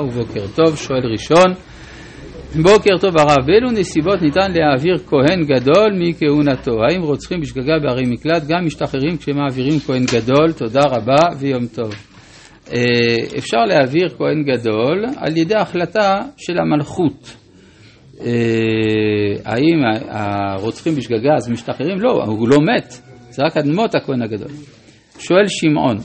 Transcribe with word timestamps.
ובוקר 0.00 0.46
טוב, 0.54 0.76
שואל 0.76 1.06
ראשון. 1.12 1.52
בוקר 2.62 2.98
טוב 3.00 3.18
הרב, 3.18 3.46
באילו 3.46 3.70
נסיבות 3.70 4.22
ניתן 4.22 4.52
להעביר 4.52 4.98
כהן 4.98 5.44
גדול 5.44 5.92
מכהונתו? 5.98 6.72
האם 6.84 7.02
רוצחים 7.02 7.40
בשגגה 7.40 7.78
בערי 7.82 8.02
מקלט 8.06 8.42
גם 8.48 8.66
משתחררים 8.66 9.16
כשמעבירים 9.16 9.80
כהן 9.80 10.04
גדול? 10.04 10.52
תודה 10.52 10.80
רבה 10.86 11.36
ויום 11.38 11.66
טוב. 11.66 11.94
אה, 12.72 13.38
אפשר 13.38 13.56
להעביר 13.68 14.08
כהן 14.18 14.42
גדול 14.42 15.04
על 15.16 15.36
ידי 15.36 15.56
החלטה 15.56 16.22
של 16.36 16.58
המלכות. 16.58 17.36
אה, 18.20 18.30
האם 19.44 19.82
הרוצחים 20.08 20.94
בשגגה 20.94 21.34
אז 21.36 21.50
משתחררים? 21.50 22.00
לא, 22.00 22.24
הוא 22.26 22.48
לא 22.48 22.56
מת, 22.56 23.00
זה 23.30 23.42
רק 23.44 23.56
אדמות 23.56 23.94
הכהן 23.94 24.22
הגדול. 24.22 24.52
שואל 25.18 25.48
שמעון, 25.48 25.96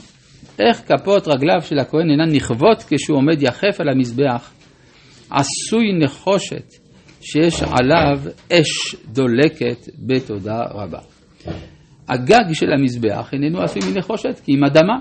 איך 0.68 0.82
כפות 0.88 1.28
רגליו 1.28 1.62
של 1.62 1.78
הכהן 1.78 2.10
אינן 2.10 2.34
נכוות 2.34 2.84
כשהוא 2.88 3.16
עומד 3.16 3.42
יחף 3.42 3.80
על 3.80 3.88
המזבח, 3.88 4.52
עשוי 5.30 5.92
נחושת 6.04 6.72
שיש 7.20 7.62
עליו 7.62 8.20
אש 8.52 8.96
דולקת 9.12 9.88
בתודה 10.06 10.62
רבה. 10.70 10.98
הגג 12.08 12.52
של 12.52 12.72
המזבח 12.72 13.30
איננו 13.32 13.62
עשוי 13.62 13.82
מנחושת 13.92 14.40
כי 14.44 14.52
אם 14.52 14.64
אדמה, 14.64 14.98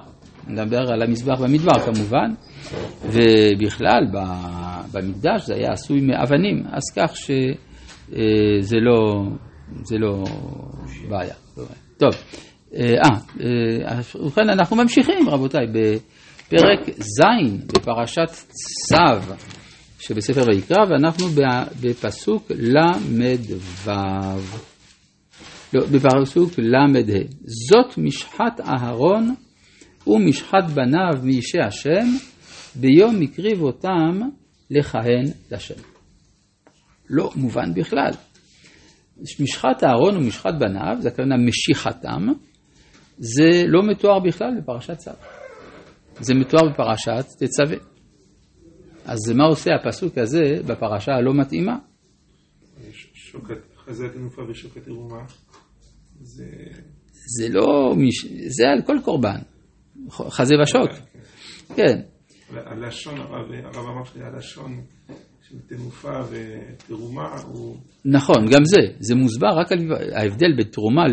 נדבר 0.48 0.92
על 0.92 1.02
המזבח 1.02 1.42
במדבר 1.42 1.80
כמובן, 1.80 2.34
ובכלל 3.06 4.04
במקדש 4.92 5.46
זה 5.46 5.56
היה 5.56 5.72
עשוי 5.72 6.02
מאבנים, 6.02 6.64
אז 6.72 6.84
כך 6.96 7.16
שזה 7.16 8.80
לא, 8.82 9.24
זה 9.84 9.98
לא 9.98 10.24
בעיה. 11.10 11.34
טוב. 11.98 12.14
אה, 12.74 12.82
אה, 13.42 14.00
ובכן 14.16 14.50
אנחנו 14.50 14.76
ממשיכים 14.76 15.30
רבותיי 15.30 15.68
בפרק 15.68 16.80
ז' 17.00 17.22
בפרשת 17.66 18.32
צו 18.88 19.34
שבספר 20.00 20.44
ויקרא 20.48 20.86
ואנחנו 20.90 21.26
בפסוק 21.82 22.52
ל"ו. 22.52 23.92
לא, 25.74 25.86
בפסוק 25.92 26.52
ל"ה. 26.58 26.86
זאת 27.70 27.98
משחת 27.98 28.62
אהרון 28.68 29.36
ומשחת 30.08 30.70
בניו 30.74 31.24
מאישי 31.24 31.60
השם 31.68 32.08
ביום 32.76 33.22
הקריב 33.22 33.62
אותם 33.62 34.20
לכהן 34.72 35.26
לשם. 35.52 35.82
לא 37.10 37.30
מובן 37.36 37.74
בכלל. 37.74 38.12
משחת 39.40 39.84
אהרון 39.84 40.18
ומשחת 40.18 40.54
בניו, 40.60 40.98
זה 41.00 41.10
הכוונה 41.10 41.36
משיכתם, 41.38 42.28
זה 43.20 43.64
לא 43.68 43.84
מתואר 43.84 44.20
בכלל 44.20 44.62
בפרשת 44.62 44.98
צו. 44.98 45.12
זה 46.20 46.34
מתואר 46.34 46.70
בפרשת 46.70 47.26
תצווה. 47.38 47.78
אז 49.06 49.32
מה 49.36 49.46
עושה 49.46 49.72
הפסוק 49.76 50.18
הזה 50.18 50.44
בפרשה 50.68 51.12
הלא 51.12 51.34
מתאימה? 51.34 51.78
שוקת, 53.14 53.58
חזה 53.78 54.10
תנופה 54.14 54.42
ושוקת 54.50 54.88
עירומה. 54.88 55.24
זה... 56.22 56.46
זה 57.38 57.50
לא, 57.50 57.96
זה 58.48 58.64
על 58.70 58.82
כל 58.86 58.98
קורבן. 59.06 59.40
חזה 60.10 60.56
ושוק. 60.64 60.92
כן. 61.76 61.76
כן. 61.76 62.02
הלשון, 62.56 63.20
הרב 63.20 63.86
אמר 63.88 64.04
שהלשון 64.04 64.82
תנופה 65.68 66.22
ותרומה 66.32 67.36
הוא... 67.48 67.78
נכון, 68.06 68.46
גם 68.52 68.66
זה, 68.66 68.82
זה 69.00 69.16
מוסבר 69.16 69.48
רק 69.48 69.72
על... 69.72 69.80
ההבדל 70.16 70.56
בין 70.58 70.68
תרומה 70.68 71.04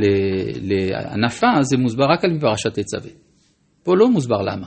לענפה 0.62 1.46
זה 1.62 1.76
מוסבר 1.76 2.04
רק 2.04 2.24
על 2.24 2.40
פרשת 2.40 2.78
תצווה. 2.78 3.10
פה 3.82 3.96
לא 3.96 4.10
מוסבר 4.10 4.42
למה, 4.42 4.66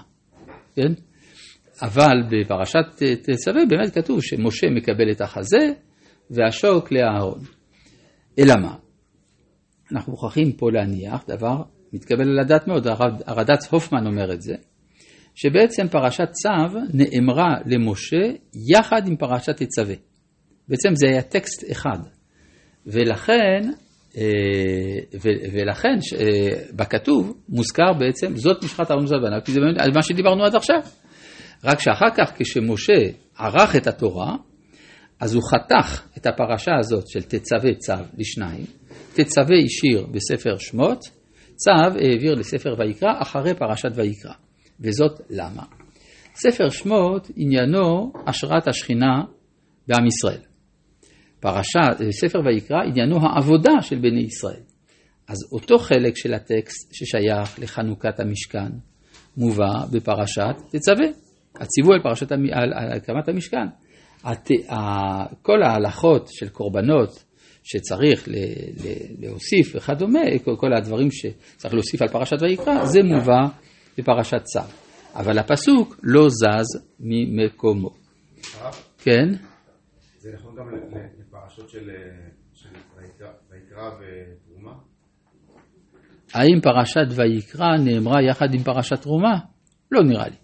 כן? 0.75 0.93
אבל 1.81 2.17
בפרשת 2.31 3.03
תצווה 3.21 3.65
באמת 3.69 3.93
כתוב 3.93 4.19
שמשה 4.21 4.67
מקבל 4.69 5.11
את 5.11 5.21
החזה 5.21 5.71
והשוק 6.29 6.91
לאהרון. 6.91 7.39
אלא 8.39 8.53
מה? 8.61 8.75
אנחנו 9.91 10.11
מוכרחים 10.11 10.51
פה 10.51 10.71
להניח 10.71 11.23
דבר 11.27 11.61
מתקבל 11.93 12.29
על 12.29 12.39
הדעת 12.39 12.67
מאוד, 12.67 12.87
הרד"צ 13.25 13.67
הופמן 13.67 14.07
אומר 14.07 14.33
את 14.33 14.41
זה, 14.41 14.53
שבעצם 15.41 15.87
פרשת 15.87 16.29
צו 16.31 16.79
נאמרה 16.93 17.55
למשה 17.65 18.37
יחד 18.75 19.07
עם 19.07 19.15
פרשת 19.15 19.55
תצווה. 19.55 19.95
בעצם 20.67 20.89
זה 20.93 21.07
היה 21.07 21.21
טקסט 21.21 21.71
אחד. 21.71 21.97
ולכן, 22.85 23.61
אה, 24.17 25.19
ולכן 25.53 25.95
אה, 26.19 26.61
בכתוב 26.75 27.37
מוזכר 27.49 27.93
בעצם, 27.99 28.35
זאת 28.35 28.63
משחת 28.63 28.91
אהרון 28.91 29.07
זבנה, 29.07 29.41
כי 29.45 29.51
זה 29.51 29.59
באמת 29.59 29.95
מה 29.95 30.03
שדיברנו 30.03 30.45
עד 30.45 30.55
עכשיו. 30.55 30.79
רק 31.63 31.79
שאחר 31.79 32.09
כך 32.17 32.31
כשמשה 32.37 33.11
ערך 33.37 33.75
את 33.75 33.87
התורה, 33.87 34.35
אז 35.19 35.33
הוא 35.33 35.43
חתך 35.51 36.07
את 36.17 36.27
הפרשה 36.27 36.71
הזאת 36.79 37.07
של 37.07 37.21
תצווה 37.21 37.73
צו 37.75 38.03
לשניים, 38.17 38.65
תצווה 39.13 39.57
השאיר 39.65 40.07
בספר 40.11 40.57
שמות, 40.57 40.99
צו 41.55 41.71
העביר 41.71 42.33
לספר 42.33 42.75
ויקרא 42.79 43.11
אחרי 43.21 43.53
פרשת 43.53 43.91
ויקרא. 43.95 44.48
וזאת 44.81 45.21
למה? 45.29 45.63
ספר 46.35 46.69
שמות 46.69 47.27
עניינו 47.35 48.11
השראת 48.27 48.67
השכינה 48.67 49.23
בעם 49.87 50.05
ישראל. 50.07 50.41
פרשה, 51.39 52.11
ספר 52.11 52.39
ויקרא 52.45 52.77
עניינו 52.87 53.17
העבודה 53.21 53.71
של 53.81 53.95
בני 53.95 54.21
ישראל. 54.21 54.61
אז 55.27 55.37
אותו 55.51 55.77
חלק 55.77 56.17
של 56.17 56.33
הטקסט 56.33 56.93
ששייך 56.93 57.59
לחנוכת 57.59 58.19
המשכן 58.19 58.69
מובא 59.37 59.85
בפרשת 59.91 60.55
תצווה, 60.71 61.07
הציווי 61.55 61.93
על, 61.95 62.03
פרשת, 62.03 62.31
על, 62.31 62.73
על 62.73 62.91
הקמת 62.97 63.29
המשכן. 63.29 63.67
הת, 64.23 64.49
כל 65.41 65.63
ההלכות 65.63 66.27
של 66.31 66.49
קורבנות 66.49 67.23
שצריך 67.63 68.27
ל, 68.27 68.31
ל, 68.31 68.87
להוסיף 69.19 69.75
וכדומה, 69.75 70.19
כל 70.57 70.73
הדברים 70.73 71.11
שצריך 71.11 71.73
להוסיף 71.73 72.01
על 72.01 72.07
פרשת 72.07 72.41
ויקרא, 72.41 72.85
זה 72.85 72.99
מובא 73.03 73.47
בפרשת 74.01 74.43
צו. 74.43 74.59
אבל 75.15 75.39
הפסוק 75.39 75.99
לא 76.03 76.29
זז 76.29 76.85
ממקומו. 76.99 77.89
כן? 78.97 79.29
זה 80.17 80.29
נכון 80.33 80.55
גם 80.55 80.65
לפרשות 81.19 81.69
של 81.69 81.89
ויקרא 83.51 83.89
ותרומה? 83.89 84.73
האם 86.33 86.61
פרשת 86.61 87.07
ויקרא 87.15 87.77
נאמרה 87.77 88.23
יחד 88.23 88.53
עם 88.53 88.63
פרשת 88.63 89.01
תרומה? 89.01 89.39
לא 89.91 90.03
נראה 90.03 90.27
לי. 90.27 90.35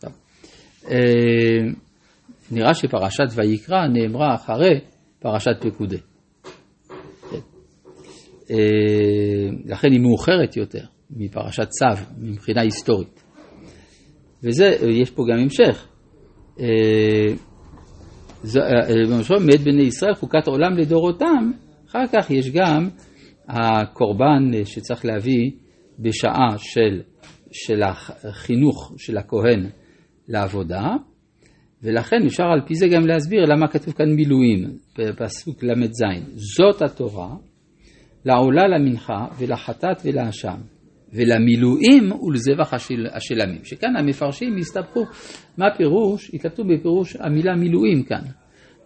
טוב. 0.00 0.12
אה, 0.90 1.72
נראה 2.50 2.74
שפרשת 2.74 3.28
ויקרא 3.34 3.86
נאמרה 3.86 4.34
אחרי 4.34 4.80
פרשת 5.18 5.56
פקודי. 5.60 5.98
כן. 7.30 7.38
אה, 8.50 9.48
לכן 9.64 9.92
היא 9.92 10.00
מאוחרת 10.00 10.56
יותר. 10.56 10.91
מפרשת 11.16 11.68
צו, 11.68 12.04
מבחינה 12.18 12.60
היסטורית. 12.60 13.22
וזה, 14.44 14.76
יש 15.00 15.10
פה 15.10 15.22
גם 15.32 15.38
המשך. 15.38 15.86
אה, 16.60 16.66
אה, 18.56 19.38
מאת 19.46 19.60
בני 19.60 19.82
ישראל 19.82 20.14
חוקת 20.14 20.46
עולם 20.46 20.72
לדורותם, 20.78 21.50
אחר 21.88 22.06
כך 22.12 22.30
יש 22.30 22.50
גם 22.50 22.88
הקורבן 23.48 24.64
שצריך 24.64 25.04
להביא 25.04 25.50
בשעה 25.98 26.58
של, 26.58 27.02
של 27.52 27.82
החינוך 27.82 28.92
של 28.96 29.18
הכהן 29.18 29.66
לעבודה, 30.28 30.82
ולכן 31.82 32.16
אפשר 32.26 32.44
על 32.44 32.60
פי 32.66 32.74
זה 32.74 32.86
גם 32.88 33.06
להסביר 33.06 33.44
למה 33.44 33.68
כתוב 33.68 33.94
כאן 33.94 34.10
מילואים, 34.10 34.78
בפסוק 34.98 35.62
ל"ז. 35.62 36.02
זאת 36.34 36.82
התורה 36.82 37.34
לעולה 38.24 38.68
למנחה 38.68 39.26
ולחטאת 39.38 39.96
ולאשם. 40.04 40.71
ולמילואים 41.12 42.12
ולזבח 42.12 42.72
השלמים. 43.14 43.64
שכאן 43.64 43.96
המפרשים 43.96 44.56
הסתבכו, 44.56 45.04
מה 45.58 45.66
פירוש, 45.76 46.30
התלבטו 46.34 46.64
בפירוש 46.64 47.16
המילה 47.20 47.54
מילואים 47.56 48.02
כאן. 48.02 48.22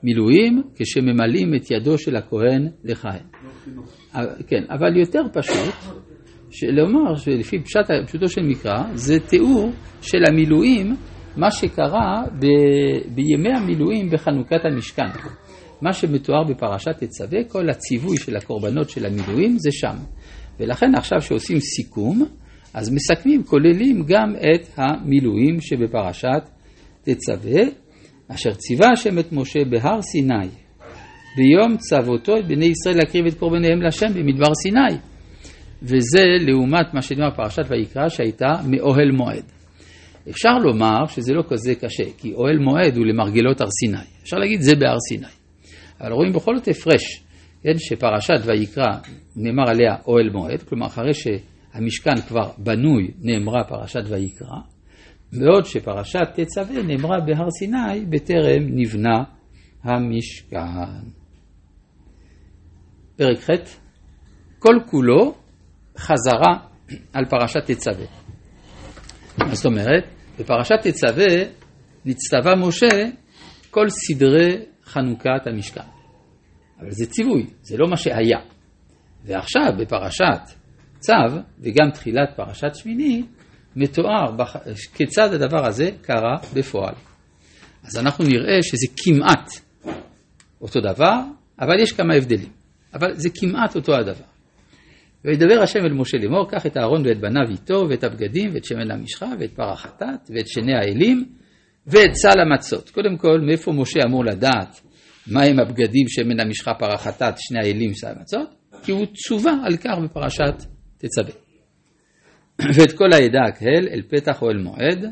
מילואים 0.03 0.63
כשממלאים 0.75 1.55
את 1.55 1.71
ידו 1.71 1.99
של 1.99 2.17
הכהן 2.17 2.69
לכהן. 2.85 3.23
כן, 4.47 4.65
אבל 4.71 4.97
יותר 4.97 5.23
פשוט, 5.33 5.75
לומר 6.73 7.15
שלפי 7.17 7.59
פשט, 7.63 7.91
פשוטו 8.07 8.29
של 8.29 8.43
מקרא, 8.43 8.83
זה 8.95 9.21
תיאור 9.21 9.71
של 10.01 10.19
המילואים, 10.29 10.95
מה 11.37 11.51
שקרה 11.51 12.23
ב, 12.39 12.47
בימי 13.15 13.49
המילואים 13.57 14.11
בחנוכת 14.11 14.61
המשכן. 14.65 15.11
מה 15.83 15.93
שמתואר 15.93 16.45
בפרשת 16.45 16.97
תצווה, 16.99 17.45
כל 17.49 17.71
הציווי 17.71 18.17
של 18.17 18.37
הקורבנות 18.37 18.91
של 18.91 19.07
המילואים 19.07 19.59
זה 19.59 19.71
שם. 19.73 19.97
ולכן 20.61 20.95
עכשיו 20.95 21.21
שעושים 21.21 21.61
סיכום, 21.61 22.25
אז 22.75 22.91
מסכמים, 22.91 23.45
כוללים 23.45 24.03
גם 24.09 24.35
את 24.37 24.69
המילואים 24.77 25.61
שבפרשת 25.61 26.49
תצווה, 27.03 27.63
אשר 28.29 28.55
ציווה 28.55 28.91
השם 28.93 29.19
את 29.19 29.33
משה 29.33 29.61
בהר 29.71 30.03
סיני, 30.03 30.49
ביום 31.37 31.77
צוותו 31.77 32.37
את 32.37 32.47
בני 32.49 32.67
ישראל 32.67 32.97
להקריב 32.97 33.27
את 33.27 33.35
קורבניהם 33.39 33.83
להשם 33.83 34.07
במדבר 34.15 34.55
סיני. 34.63 34.99
וזה 35.83 36.25
לעומת 36.47 36.95
מה 36.95 37.03
שנאמר 37.03 37.31
בפרשת 37.31 37.63
ויקרא 37.71 38.09
שהייתה 38.09 38.53
מאוהל 38.71 39.11
מועד. 39.11 39.45
אפשר 40.31 40.59
לומר 40.59 41.07
שזה 41.09 41.33
לא 41.33 41.43
כזה 41.49 41.75
קשה, 41.75 42.05
כי 42.19 42.33
אוהל 42.33 42.59
מועד 42.59 42.97
הוא 42.97 43.07
למרגלות 43.07 43.61
הר 43.61 43.69
סיני. 43.71 44.07
אפשר 44.23 44.37
להגיד 44.37 44.61
זה 44.61 44.77
בהר 44.77 44.97
סיני. 45.09 45.27
אבל 46.01 46.13
רואים 46.13 46.33
בכל 46.33 46.57
זאת 46.57 46.69
הפרש, 46.69 47.25
כן, 47.67 47.79
שפרשת 47.79 48.41
ויקרא 48.45 48.93
נאמר 49.37 49.71
עליה 49.71 49.97
אוהל 50.07 50.31
מועד, 50.31 50.63
כלומר 50.63 50.87
אחרי 50.87 51.15
שהמשכן 51.15 52.21
כבר 52.29 52.51
בנוי 52.59 53.11
נאמרה 53.21 53.65
פרשת 53.65 54.01
ויקרא, 54.09 54.59
בעוד 55.33 55.65
שפרשת 55.65 56.29
תצווה 56.35 56.83
נאמרה 56.83 57.21
בהר 57.21 57.51
סיני 57.51 58.05
בטרם 58.09 58.63
נבנה 58.69 59.25
המשכן. 59.83 60.59
פרק 63.17 63.39
ח' 63.39 63.51
כל 64.59 64.75
כולו 64.91 65.35
חזרה 65.99 66.55
על 67.13 67.25
פרשת 67.25 67.71
תצווה. 67.71 68.07
מה 69.39 69.55
זאת 69.55 69.67
אומרת? 69.67 70.05
בפרשת 70.39 70.77
תצווה 70.83 71.35
נצטווה 72.05 72.57
משה 72.57 73.11
כל 73.71 73.89
סדרי 73.89 74.57
חנוכת 74.85 75.47
המשכן. 75.47 75.96
אבל 76.81 76.91
זה 76.91 77.07
ציווי, 77.07 77.47
זה 77.63 77.77
לא 77.77 77.89
מה 77.91 77.97
שהיה. 77.97 78.39
ועכשיו 79.25 79.73
בפרשת 79.79 80.41
צו, 80.99 81.13
וגם 81.61 81.91
תחילת 81.95 82.37
פרשת 82.37 82.75
שמיני, 82.75 83.23
מתואר 83.77 84.33
בח... 84.37 84.57
כיצד 84.95 85.35
הדבר 85.35 85.67
הזה 85.67 85.91
קרה 86.03 86.37
בפועל. 86.55 86.95
אז 87.83 87.99
אנחנו 87.99 88.25
נראה 88.25 88.63
שזה 88.63 88.87
כמעט 88.97 89.51
אותו 90.61 90.81
דבר, 90.81 91.21
אבל 91.61 91.81
יש 91.81 91.93
כמה 91.93 92.15
הבדלים. 92.15 92.51
אבל 92.95 93.15
זה 93.15 93.29
כמעט 93.35 93.77
אותו 93.77 93.95
הדבר. 93.95 94.25
וידבר 95.25 95.63
השם 95.63 95.79
אל 95.79 95.93
משה 95.93 96.19
לאמור, 96.19 96.51
קח 96.51 96.67
את 96.67 96.77
אהרון 96.77 97.07
ואת 97.07 97.21
בניו 97.21 97.51
איתו, 97.51 97.87
ואת 97.91 98.05
הבגדים, 98.05 98.51
ואת 98.55 98.65
שמן 98.65 98.91
המשחה, 98.91 99.27
ואת 99.41 99.53
פר 99.57 99.73
החטאת, 99.73 100.31
ואת 100.35 100.49
שני 100.49 100.75
האלים, 100.75 101.25
ואת 101.87 102.15
סל 102.15 102.41
המצות. 102.41 102.91
קודם 102.91 103.17
כל, 103.17 103.41
מאיפה 103.47 103.73
משה 103.73 104.01
אמור 104.07 104.25
לדעת 104.25 104.81
מהם 105.29 105.59
הבגדים, 105.61 106.09
שמן 106.09 106.41
המשחה, 106.41 106.75
פר 106.75 106.93
החטאת, 106.95 107.35
שני 107.39 107.59
האלים, 107.59 107.95
סל 107.95 108.13
המצות? 108.17 108.49
כי 108.83 108.93
הוא 108.93 109.07
צווה 109.07 109.53
על 109.65 109.77
כך 109.77 109.95
בפרשת 110.05 110.65
תצווה. 110.99 111.35
ואת 112.75 112.93
כל 112.93 113.13
העדה 113.13 113.39
הקהל 113.49 113.89
אל 113.89 114.03
פתח 114.09 114.43
אוהל 114.43 114.59
מועד, 114.59 115.05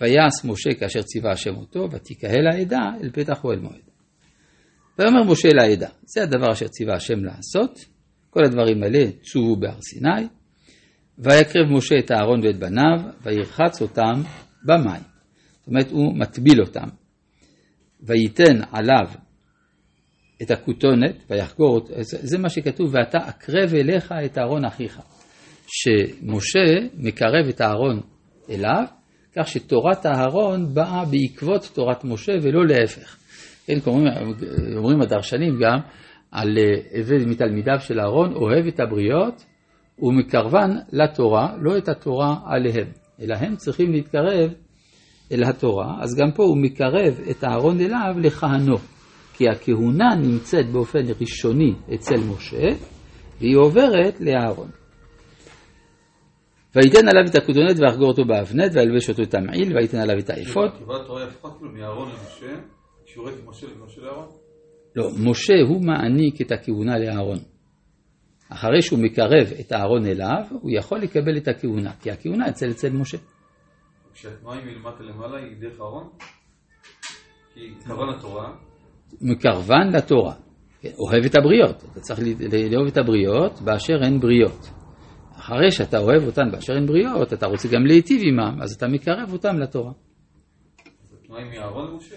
ויעש 0.00 0.44
משה 0.44 0.74
כאשר 0.80 1.02
ציווה 1.02 1.32
השם 1.32 1.56
אותו, 1.56 1.88
ותיקהל 1.92 2.46
העדה 2.52 2.90
אל 3.02 3.10
פתח 3.12 3.44
אוהל 3.44 3.58
מועד. 3.58 3.82
ויאמר 4.98 5.22
משה 5.32 5.48
לעדה, 5.54 5.88
זה 6.02 6.22
הדבר 6.22 6.52
אשר 6.52 6.68
ציווה 6.68 6.94
השם 6.94 7.24
לעשות, 7.24 7.84
כל 8.30 8.40
הדברים 8.44 8.82
האלה 8.82 9.10
צוו 9.22 9.56
בהר 9.56 9.80
סיני, 9.80 10.28
ויקרב 11.18 11.66
משה 11.70 11.94
את 11.98 12.12
אהרון 12.12 12.46
ואת 12.46 12.58
בניו, 12.58 13.12
וירחץ 13.22 13.82
אותם 13.82 14.22
במים. 14.64 15.02
זאת 15.58 15.68
אומרת, 15.68 15.90
הוא 15.90 16.16
מטביל 16.18 16.60
אותם. 16.60 16.88
וייתן 18.00 18.60
עליו 18.72 19.23
את 20.42 20.50
הכותונת, 20.50 21.16
ויחגור 21.30 21.74
אותו, 21.74 21.94
זה 22.02 22.38
מה 22.38 22.48
שכתוב, 22.48 22.94
ואתה 22.94 23.18
אקרב 23.28 23.74
אליך 23.74 24.14
את 24.24 24.38
אהרון 24.38 24.64
אחיך. 24.64 25.00
שמשה 25.66 26.88
מקרב 26.94 27.48
את 27.48 27.60
אהרון 27.60 28.00
אליו, 28.50 28.84
כך 29.36 29.48
שתורת 29.48 30.06
אהרון 30.06 30.74
באה 30.74 31.04
בעקבות 31.04 31.70
תורת 31.74 32.04
משה 32.04 32.32
ולא 32.42 32.66
להפך. 32.66 33.16
כן, 33.66 33.78
אומרים, 33.86 34.12
אומרים 34.76 35.00
הדרשנים 35.00 35.58
גם 35.60 35.78
על 36.30 36.58
עבד 36.92 37.20
אה, 37.20 37.26
מתלמידיו 37.26 37.80
של 37.80 38.00
אהרון, 38.00 38.32
אוהב 38.34 38.66
את 38.66 38.80
הבריות 38.80 39.44
ומקרבן 39.98 40.70
לתורה, 40.92 41.56
לא 41.60 41.78
את 41.78 41.88
התורה 41.88 42.36
עליהם, 42.46 42.86
אלא 43.20 43.34
הם 43.34 43.56
צריכים 43.56 43.92
להתקרב 43.92 44.50
אל 45.32 45.44
התורה, 45.44 45.96
אז 46.00 46.14
גם 46.20 46.32
פה 46.34 46.42
הוא 46.42 46.58
מקרב 46.62 47.20
את 47.30 47.44
אהרון 47.44 47.80
אליו 47.80 48.14
לכהנו, 48.18 48.76
כי 49.34 49.48
הכהונה 49.48 50.14
נמצאת 50.14 50.66
באופן 50.72 50.98
ראשוני 51.20 51.74
אצל 51.94 52.16
משה, 52.16 52.66
והיא 53.40 53.56
עוברת 53.56 54.20
לאהרון. 54.20 54.70
וייתן 56.74 57.08
עליו 57.08 57.30
את 57.30 57.34
הכותונת 57.34 57.76
ויחגור 57.80 58.08
אותו 58.08 58.24
באבנט 58.24 58.70
וילבש 58.74 59.08
אותו 59.08 59.22
את 59.22 59.34
המעיל 59.34 59.76
וייתן 59.76 59.98
עליו 59.98 60.18
את 60.18 60.30
האפוד. 60.30 60.70
התורה? 60.74 61.26
לא, 64.96 65.08
משה 65.30 65.54
הוא 65.68 65.84
מעניק 65.84 66.40
את 66.40 66.52
הכהונה 66.52 66.98
לאהרון. 66.98 67.38
אחרי 68.48 68.82
שהוא 68.82 68.98
מקרב 68.98 69.46
את 69.60 69.72
אהרון 69.72 70.06
אליו, 70.06 70.42
הוא 70.50 70.70
יכול 70.78 70.98
לקבל 70.98 71.36
את 71.36 71.48
הכהונה, 71.48 71.92
כי 72.00 72.10
הכהונה 72.10 72.48
אצל 72.48 72.70
אצל 72.70 72.90
משה. 72.92 73.18
כשהתנועה 74.14 74.58
היא 74.58 74.66
מלמטה 74.66 75.02
למעלה 75.02 75.38
היא 75.38 75.56
דרך 75.60 75.80
אהרון? 75.80 76.08
כי 77.54 77.60
קרבן 77.84 78.08
לתורה. 78.16 78.56
מקרבן 79.20 79.88
לתורה. 79.92 80.34
אוהב 80.98 81.24
את 81.24 81.34
הבריות, 81.34 81.84
אתה 81.92 82.00
צריך 82.00 82.20
לאהוב 82.70 82.86
את 82.86 82.96
הבריות 82.96 83.60
באשר 83.60 84.04
הן 84.04 84.20
בריות. 84.20 84.70
אחרי 85.36 85.70
שאתה 85.70 85.98
אוהב 85.98 86.22
אותן 86.26 86.50
באשר 86.52 86.72
הן 86.72 86.86
בריות, 86.86 87.32
אתה 87.32 87.46
רוצה 87.46 87.68
גם 87.68 87.86
להיטיב 87.86 88.22
עמם, 88.24 88.62
אז 88.62 88.72
אתה 88.72 88.88
מקרב 88.88 89.32
אותם 89.32 89.58
לתורה. 89.58 89.92
התנועה 91.22 91.42
היא 91.42 91.50
מאהרון 91.58 91.90
למשה? 91.90 92.16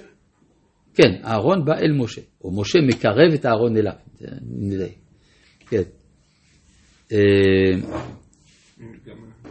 כן, 0.93 1.11
אהרון 1.25 1.65
בא 1.65 1.73
אל 1.73 1.91
משה, 1.91 2.21
או 2.43 2.61
משה 2.61 2.79
מקרב 2.87 3.33
את 3.33 3.45
אהרון 3.45 3.77
אליו, 3.77 3.93
נדאי. 4.41 4.95
כן. 5.69 5.81
אה, 7.11 7.17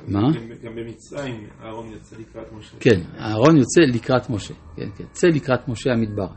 מה? 0.09 0.21
גם 0.63 0.77
במצרים 0.77 1.47
אהרון 1.63 1.93
יוצא 1.93 2.17
לקראת 2.17 2.53
משה. 2.53 2.77
כן, 2.81 3.01
אהרון 3.19 3.57
יוצא 3.57 3.81
לקראת 3.95 4.31
משה, 4.31 4.55
כן, 4.77 4.89
כן, 4.97 5.05
יוצא 5.05 5.27
לקראת 5.27 5.69
משה 5.69 5.91
המדבר, 5.91 6.29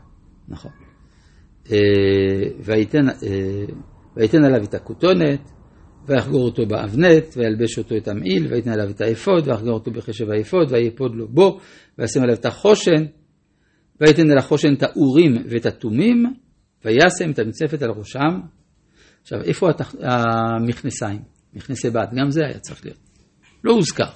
נכון. 0.48 0.72
אה, 1.72 1.76
אה, 2.68 3.64
ויתן 4.16 4.44
עליו 4.44 4.64
את 4.64 4.74
הכותונת, 4.74 5.50
ויחגור 6.06 6.44
אותו 6.44 6.66
באבנט, 6.66 7.24
וילבש 7.36 7.78
אותו 7.78 7.96
את 7.96 8.08
המעיל, 8.08 8.46
ויתן 8.50 8.70
עליו 8.70 8.90
את 8.90 9.00
האפוד, 9.00 9.48
ויחגור 9.48 9.72
אותו 9.72 9.90
בחשב 9.90 10.30
האפוד, 10.30 10.72
ויאפוד 10.72 11.14
לו 11.14 11.28
בו, 11.28 11.58
וישם 11.98 12.22
עליו 12.22 12.34
את 12.34 12.46
החושן, 12.46 13.04
ויתן 14.00 14.30
אל 14.30 14.38
החושן 14.38 14.74
את 14.74 14.82
האורים 14.82 15.44
ואת 15.48 15.66
התומים, 15.66 16.34
וישם 16.84 17.30
את 17.30 17.38
המצנפת 17.38 17.82
על 17.82 17.90
ראשו. 17.90 18.40
עכשיו, 19.22 19.42
איפה 19.42 19.70
התח... 19.70 19.94
המכנסיים? 20.02 21.22
מכנסי 21.54 21.90
בד, 21.90 22.06
גם 22.20 22.30
זה 22.30 22.40
היה 22.46 22.58
צריך 22.58 22.84
להיות. 22.84 22.98
לא 23.64 23.72
הוזכר. 23.72 24.10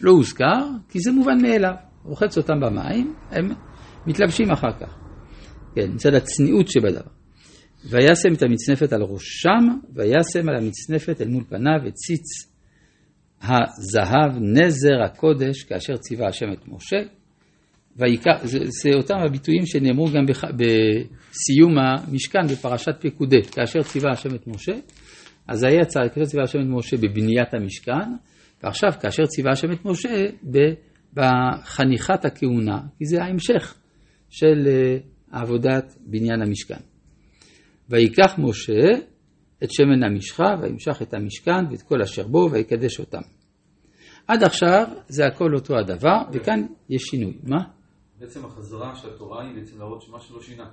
לא 0.00 0.10
הוזכר, 0.10 0.68
כי 0.88 1.00
זה 1.00 1.12
מובן 1.12 1.42
מאליו. 1.42 1.74
רוחץ 2.04 2.38
אותם 2.38 2.60
במים, 2.60 3.14
הם 3.30 3.52
מתלבשים 4.06 4.50
אחר 4.50 4.72
כך. 4.80 5.05
כן, 5.76 5.92
מצד 5.94 6.14
הצניעות 6.14 6.68
שבדבר. 6.68 7.10
וישם 7.90 8.34
את 8.34 8.42
המצנפת 8.42 8.92
על 8.92 9.02
ראשם, 9.02 9.78
וישם 9.94 10.48
על 10.48 10.56
המצנפת 10.56 11.20
אל 11.20 11.28
מול 11.28 11.44
פניו 11.48 11.88
את 11.88 11.94
ציץ 11.94 12.52
הזהב 13.42 14.38
נזר 14.40 15.02
הקודש, 15.04 15.62
כאשר 15.62 15.96
ציווה 15.96 16.28
השם 16.28 16.52
את 16.52 16.68
משה. 16.68 16.96
ויקר, 17.96 18.36
זה, 18.42 18.58
זה 18.64 18.90
אותם 18.96 19.14
הביטויים 19.28 19.66
שנאמרו 19.66 20.06
גם 20.06 20.26
בח, 20.26 20.44
בסיום 20.44 21.78
המשכן 21.78 22.46
בפרשת 22.52 22.94
פקודי, 23.00 23.42
כאשר 23.42 23.82
ציווה 23.82 24.10
השם 24.10 24.34
את 24.34 24.46
משה, 24.46 24.72
אז 25.48 25.62
היה 25.62 25.84
צריך, 25.84 26.14
כאשר 26.14 26.24
ציווה 26.24 26.44
השם 26.44 26.58
את 26.58 26.66
משה 26.68 26.96
בבניית 26.96 27.54
המשכן, 27.54 28.12
ועכשיו 28.62 28.90
כאשר 29.02 29.26
ציווה 29.26 29.52
השם 29.52 29.72
את 29.72 29.84
משה 29.84 30.24
בחניכת 31.14 32.24
הכהונה, 32.24 32.80
כי 32.98 33.04
זה 33.04 33.22
ההמשך 33.22 33.74
של 34.30 34.66
אה, 34.66 34.96
עבודת 35.30 35.96
בניין 36.06 36.42
המשכן. 36.42 36.80
ויקח 37.90 38.38
משה 38.38 39.02
את 39.64 39.72
שמן 39.72 40.02
המשחה, 40.02 40.54
וימשך 40.62 41.02
את 41.02 41.14
המשכן 41.14 41.66
ואת 41.70 41.82
כל 41.82 42.02
אשר 42.02 42.26
בו, 42.26 42.48
ויקדש 42.52 43.00
אותם. 43.00 43.22
עד 44.28 44.42
עכשיו 44.42 44.86
זה 45.08 45.26
הכל 45.26 45.54
אותו 45.54 45.78
הדבר, 45.78 46.18
וכאן 46.32 46.66
יש 46.88 47.02
שינוי. 47.02 47.38
מה? 47.42 47.64
בעצם 48.18 48.44
החזרה 48.44 48.96
של 48.96 49.08
התורה 49.14 49.44
היא 49.44 49.54
בעצם 49.54 49.78
להראות 49.78 50.02
שמה 50.02 50.20
שלא 50.20 50.42
שינה. 50.42 50.70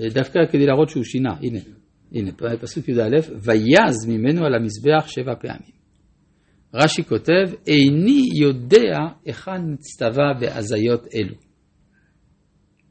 אה, 0.00 0.08
דווקא 0.08 0.38
כדי 0.52 0.66
להראות 0.66 0.88
שהוא 0.88 1.04
שינה, 1.04 1.32
הנה, 1.42 1.58
הנה, 2.12 2.30
פסוק 2.60 2.88
י"א, 2.88 3.16
ויז 3.42 4.06
ממנו 4.08 4.46
על 4.46 4.54
המזבח 4.54 5.06
שבע 5.06 5.34
פעמים. 5.40 5.80
רש"י 6.74 7.04
כותב, 7.04 7.54
איני 7.66 8.22
יודע 8.40 8.98
היכן 9.24 9.72
נצטווה 9.72 10.34
בהזיות 10.40 11.06
אלו. 11.14 11.49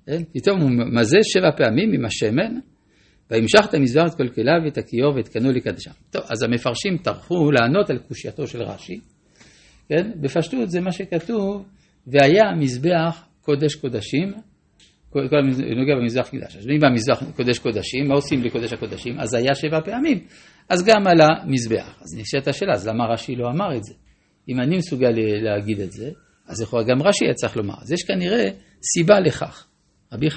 כן? 0.09 0.23
פתאום 0.33 0.61
הוא 0.61 0.69
מזה 0.69 1.17
שבע 1.23 1.51
פעמים 1.57 1.93
עם 1.93 2.05
השמן, 2.05 2.59
וימשך 3.31 3.59
את 3.69 3.73
המזבח 3.73 4.03
את 4.07 4.15
כל 4.17 4.29
כליו 4.29 4.55
ואת 4.65 4.77
הכיור 4.77 5.15
ואת 5.15 5.27
קנו 5.27 5.51
לקדשם. 5.51 5.91
טוב, 6.11 6.21
אז 6.29 6.43
המפרשים 6.43 6.97
טרחו 6.97 7.51
לענות 7.51 7.89
על 7.89 7.97
קושייתו 7.97 8.47
של 8.47 8.61
רש"י, 8.61 8.99
כן? 9.89 10.11
בפשטות 10.21 10.69
זה 10.69 10.81
מה 10.81 10.91
שכתוב, 10.91 11.65
והיה 12.07 12.43
המזבח 12.43 13.23
קודש 13.41 13.75
קודשים, 13.75 14.33
כל 15.09 15.19
נוגע 15.75 15.95
במזבח 16.01 16.29
קדש. 16.29 16.57
אז 16.57 16.65
אם 16.67 16.79
במזבח 16.79 17.23
קודש 17.35 17.59
קודשים, 17.59 18.07
מה 18.07 18.13
עושים 18.15 18.43
לקודש 18.43 18.73
הקודשים? 18.73 19.19
אז 19.19 19.33
היה 19.33 19.55
שבע 19.55 19.81
פעמים, 19.81 20.19
אז 20.69 20.85
גם 20.85 21.07
על 21.07 21.17
המזבח. 21.21 22.01
אז 22.01 22.19
נשאלת 22.19 22.47
השאלה, 22.47 22.73
אז 22.73 22.87
למה 22.87 23.05
רש"י 23.13 23.35
לא 23.35 23.47
אמר 23.47 23.77
את 23.77 23.83
זה? 23.83 23.93
אם 24.49 24.59
אני 24.59 24.77
מסוגל 24.77 25.11
להגיד 25.43 25.79
את 25.79 25.91
זה, 25.91 26.11
אז 26.47 26.61
לכאורה 26.61 26.83
גם 26.83 27.01
רש"י 27.01 27.25
היה 27.25 27.33
צריך 27.33 27.57
לומר. 27.57 27.73
אז 27.81 27.91
יש 27.91 28.03
כנראה 28.03 28.49
סיבה 28.93 29.19
לכך. 29.19 29.68
أبي 30.13 30.27